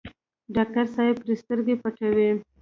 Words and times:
ډاکټر 0.55 0.85
صاحب 0.95 1.15
پرې 1.21 1.35
سترګې 1.41 1.75
پټوي. 1.81 2.29